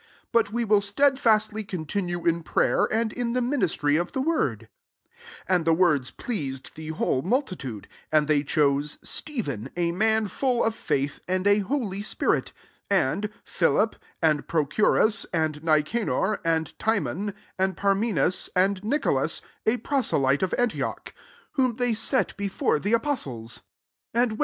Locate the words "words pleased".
5.75-6.71